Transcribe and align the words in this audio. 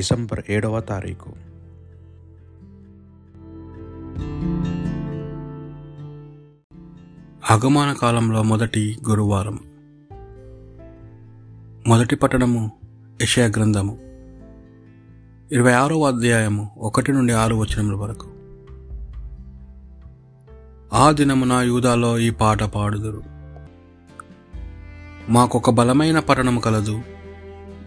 December 0.00 0.42
ఏడవ 0.50 0.80
తారీఖు. 0.80 1.30
ఆగమన 7.52 7.92
కాలంలో 7.92 8.42
మొదటి 8.42 8.98
గురువారం. 9.08 9.58
మొదటి 11.86 12.16
పట్టణము 12.16 12.72
యషయా 13.22 13.46
గ్రంథము. 13.46 13.98
ఇరవై 15.52 15.72
ఆరో 15.72 16.04
అధ్యాయము 16.04 16.70
ఒకటి 16.78 17.12
నుండి 17.12 17.32
ఆరు 17.32 17.54
వచనముల 17.54 17.94
వరకు. 17.94 18.26
ఆ 20.92 21.10
దినమున 21.10 21.52
యూదాలో 21.52 22.18
ఈ 22.18 22.30
పాట 22.30 22.62
పాడుదురు. 22.62 23.22
మాకొక 25.28 25.70
బలమైన 25.70 26.18
పట్టణము 26.18 26.60
కలదు. 26.60 27.00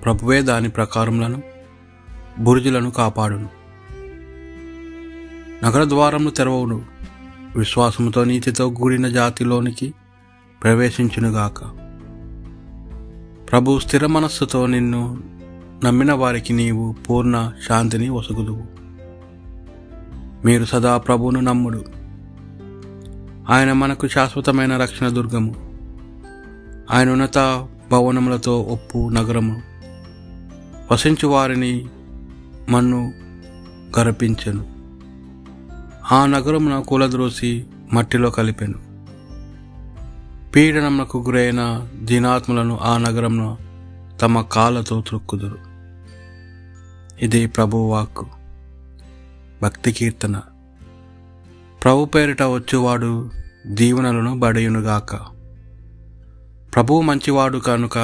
ప్రభువే 0.03 0.41
దాని 0.41 0.70
ప్రకారములను. 0.70 1.52
బురుజులను 2.39 2.91
కాపాడును. 2.91 3.49
నగర 5.65 5.83
ద్వారము 5.89 6.29
తెరవవును. 6.29 6.85
విశ్వాసముతో 7.55 8.23
నీతితో 8.23 8.69
కూడిన 8.69 9.07
జాతిలోనికి 9.07 9.93
ప్రవేశించునుగాక. 10.63 11.63
ప్రభు 13.51 13.79
స్థిర 13.79 14.05
మనస్సుతో 14.05 14.65
నిన్ను 14.65 15.23
నమ్మిన 15.83 16.13
వారికి 16.13 16.53
నీవు 16.53 16.95
పూర్ణ 17.09 17.51
శాంతిని 17.69 18.09
వసుగుదువు. 18.09 18.63
మీరు 20.45 20.65
సదా 20.65 20.97
ప్రభువును 20.97 21.39
నమ్ముడు. 21.39 21.85
ఆయన 23.49 23.73
మనకు 23.73 24.07
శాశ్వతమైన 24.07 24.77
రక్షణ 24.77 25.07
దుర్గము. 25.07 25.55
ఆయన 26.91 27.09
ఉన్నత 27.09 27.67
భవనములతో 27.91 28.61
ఒప్పు 28.61 29.09
నగరము. 29.09 29.61
వసించు 30.91 31.27
వారిని 31.27 31.88
మన్ను 32.69 33.14
గరపించెను 34.00 34.73
ఆ 36.11 36.25
నగరమున 36.25 36.80
కూలద్రోసి 36.80 37.66
మట్టిలో 37.94 38.31
కలిపెను. 38.31 38.94
పీడనమునకు 40.52 41.17
గురైన 41.17 41.88
దీనాత్మలను 42.02 42.78
ఆ 42.78 42.97
నగరంలో 42.97 43.58
తమ 44.22 44.42
కాళ్ళతో 44.42 45.02
త్రొక్కుదురు. 45.02 45.58
ఇది 47.22 47.47
ప్రభు 47.47 47.78
వాక్కు 47.78 48.25
భక్తి 49.64 49.92
కీర్తన. 49.92 50.42
ప్రభు 51.83 52.05
పేరిట 52.05 52.44
వచ్చేవాడు 52.44 53.31
దీవెనలను 53.67 54.39
బడయునుగాక. 54.39 55.16
ప్రభువు 56.75 57.02
మంచివాడు 57.02 57.58
కనుక 57.58 57.98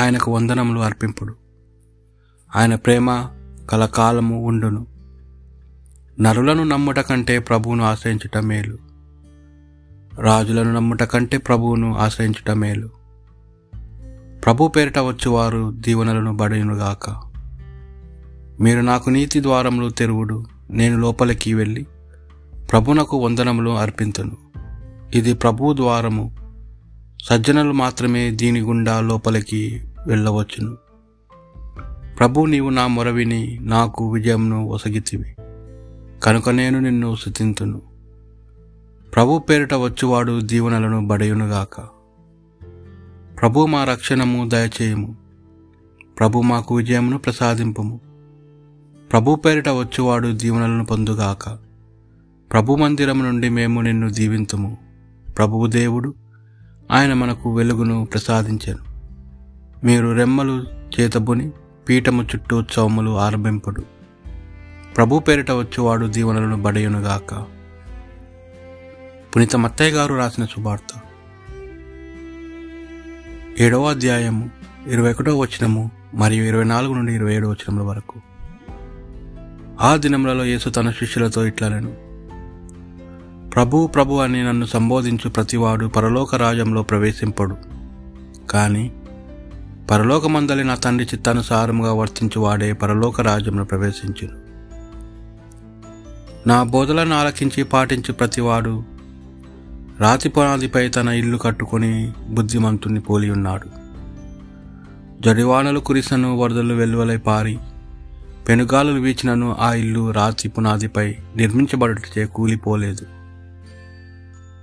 ఆయనకు 0.00 0.30
వందనములు 0.30 0.80
అర్పింపుడు. 0.80 1.34
ఆయన 2.56 2.74
ప్రేమ 2.74 3.28
కలకాలము 3.70 4.46
ఉండును. 4.46 4.86
నరులను 6.20 6.64
నమ్ముట 6.64 6.98
కంటే 6.98 7.38
ప్రభువును 7.38 7.84
ఆశ్రయించుట 7.84 8.38
మేలు. 8.38 8.78
రాజులను 10.18 10.72
నమ్ముట 10.72 11.02
కంటే 11.02 11.38
ప్రభువును 11.38 11.96
ఆశ్రయించుట 11.96 12.50
మేలు. 12.50 12.90
ప్రభు 14.44 14.68
పేరిట 14.68 14.98
వచ్చువారు 14.98 15.74
దీవెనలను 15.76 16.36
బడినుగాక 16.36 17.10
మీరు 18.60 18.80
నాకు 18.80 19.10
నీతి 19.10 19.42
ద్వారములు 19.42 19.90
తెరువుడు 19.90 20.46
నేను 20.70 20.98
లోపలికి 20.98 21.54
వెళ్ళి 21.54 21.86
ప్రభునకు 22.70 23.16
వందనములు 23.16 23.70
అర్పింతును. 23.70 24.36
ఇది 25.14 25.34
ప్రభు 25.34 25.72
ద్వారము. 25.72 26.36
సజ్జనులు 27.22 27.72
మాత్రమే 27.72 28.30
దీని 28.30 28.60
గుండా 28.60 29.00
లోపలికి 29.00 29.84
వెళ్ళవచ్చును. 30.06 30.76
ప్రభు 32.20 32.46
నీవు 32.46 32.70
నా 32.70 32.86
మొరవిని 32.86 33.58
నాకు 33.62 34.12
విజయంను 34.12 34.66
ఒసగితివి. 34.66 35.36
కనుక 36.22 36.48
నేను 36.48 36.80
నిన్ను 36.80 37.16
శుతింతును 37.16 37.82
ప్రభు 39.14 39.38
పేరిట 39.38 39.74
వచ్చువాడు 39.74 40.40
దీవెనలను 40.40 41.06
బడయునుగాక. 41.06 41.80
ప్రభు 43.40 43.66
మా 43.66 43.84
రక్షణము 43.84 44.48
దయచేయము. 44.48 45.16
ప్రభు 46.18 46.40
మాకు 46.40 46.74
విజయమును 46.74 47.18
ప్రసాదింపుము. 47.18 48.00
ప్రభు 49.12 49.34
పేరిట 49.34 49.68
వచ్చువాడు 49.68 50.28
దీవెనలను 50.28 50.84
పొందుగాక. 50.84 51.48
ప్రభు 52.52 52.74
మందిరము 52.74 53.22
నుండి 53.22 53.48
మేము 53.48 53.80
నిన్ను 53.80 54.10
దీవింతుము. 54.10 54.78
ప్రభువు 55.38 55.66
దేవుడు 55.66 56.14
ఆయన 56.90 57.12
మనకు 57.12 57.56
వెలుగును 57.56 58.08
ప్రసాదించను. 58.12 58.78
మీరు 59.84 60.12
రెమ్మలు 60.12 60.64
చేతబుని 61.00 61.50
పీఠము 61.88 62.22
చుట్టూ 62.22 62.62
చౌములు 62.62 63.18
ఆరంభింపుడు. 63.18 63.84
ప్రభు 64.96 65.18
పేరిట 65.18 65.50
వచ్చేవాడు 65.50 66.06
దీవెనలను 66.06 66.62
బడయునుగాక. 66.62 67.46
పునీత 69.36 69.56
మత్తయ్య 69.56 69.90
గారు 69.90 70.14
రాసిన 70.14 70.44
శుభార్త 70.44 71.00
ఏడవ 73.58 73.88
అధ్యాయము 73.88 74.50
ఇరవై 74.86 75.12
ఒకటో 75.12 75.38
వచనము 75.38 75.90
మరియు 76.14 76.44
ఇరవై 76.44 76.64
నాలుగు 76.64 76.94
నుండి 76.94 77.14
ఇరవై 77.14 77.34
ఏడవ 77.34 77.50
వచనముల 77.50 77.82
వరకు. 77.82 78.20
ఆ 79.80 79.96
దినములలో 79.96 80.44
యేసు 80.44 80.68
తన 80.68 80.90
శిష్యులతో 80.90 81.46
ఇట్లనెను. 81.46 82.10
ప్రభు 83.50 83.86
ప్రభు 83.86 84.14
అని 84.14 84.44
నన్ను 84.44 84.66
సంబోధించు 84.66 85.30
ప్రతివాడు 85.30 85.86
పరలోక 85.86 86.34
రాజ్యంలో 86.34 86.82
ప్రవేశింపడు. 86.82 87.56
కానీ 88.50 88.92
పరలోకమందలి 89.90 90.64
నా 90.64 90.74
తండ్రి 90.74 91.08
చిత్తానుసారముగా 91.14 91.92
వర్తించువాడే 91.92 92.72
పరలోక 92.72 93.20
రాజ్యంలో 93.20 93.64
ప్రవేశించును. 93.64 94.36
నా 96.46 96.62
బోధలను 96.62 97.14
ఆలకించి 97.14 97.62
పాటించు 97.62 98.12
ప్రతివాడు 98.12 98.84
రాతి 100.00 100.28
పునాదిపై 100.28 100.88
తన 100.88 101.08
ఇల్లు 101.08 101.38
కట్టుకొని 101.38 102.12
బుద్ధిమంతుని 102.28 103.00
పోలి 103.00 103.30
ఉన్నాడు. 103.30 103.68
జడివానలు 105.20 105.80
కురిసను 105.80 106.36
వరదలు 106.36 106.74
వెలువలై 106.74 107.16
పారి 107.16 107.58
పెనుగాలులు 108.48 109.00
వీచినను 109.00 109.56
ఆ 109.60 109.72
ఇల్లు 109.72 110.10
రాతి 110.10 110.48
పునాదిపై 110.48 111.14
నిర్మించబడుటచే 111.36 112.24
కూలిపోలేదు. 112.24 113.06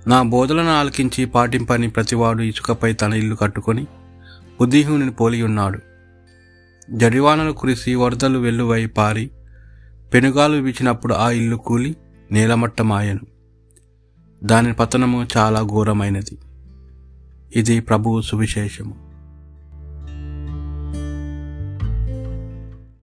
నా 0.08 0.22
బోధలను 0.22 0.70
ఆలకించి 0.70 1.24
పాటింపని 1.24 1.88
ప్రతివాడు 1.88 2.42
ఇసుకపై 2.42 2.92
తన 2.92 3.12
ఇల్లు 3.12 3.34
కట్టుకొని 3.34 3.86
బుద్ధిహీనుని 4.60 5.10
పోలి 5.10 5.42
ఉన్నాడు. 5.42 5.78
జడివానలు 6.90 7.52
కురిసి 7.52 7.94
వరదలు 7.94 8.38
వెల్లువై 8.38 8.86
పారి 8.86 9.30
పెనుగాలు 10.14 10.62
వీచినప్పుడు 10.62 11.14
ఆ 11.14 11.30
ఇల్లు 11.30 11.56
కూలి 11.56 11.96
నేలమట్టమాయను. 12.32 13.20
దాని 14.44 14.72
పతనము 14.72 15.26
చాలా 15.36 15.62
ఘోరమైనది. 15.62 16.38
ఇది 17.56 17.80
ప్రభువు 17.80 18.20
సువిశేషము. 18.20 19.07